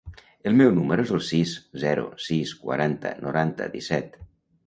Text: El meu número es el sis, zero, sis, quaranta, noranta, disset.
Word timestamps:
El 0.51 0.55
meu 0.61 0.69
número 0.77 1.03
es 1.07 1.11
el 1.17 1.21
sis, 1.27 1.51
zero, 1.83 2.05
sis, 2.27 2.53
quaranta, 2.63 3.13
noranta, 3.27 3.67
disset. 3.77 4.17